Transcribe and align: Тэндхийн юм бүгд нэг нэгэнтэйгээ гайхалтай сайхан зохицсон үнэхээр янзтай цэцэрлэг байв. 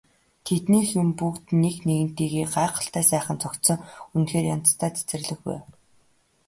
Тэндхийн 0.45 0.85
юм 1.01 1.09
бүгд 1.19 1.45
нэг 1.63 1.75
нэгэнтэйгээ 1.87 2.45
гайхалтай 2.55 3.03
сайхан 3.11 3.37
зохицсон 3.43 3.79
үнэхээр 4.15 4.45
янзтай 4.55 4.89
цэцэрлэг 4.95 5.39
байв. 5.47 5.63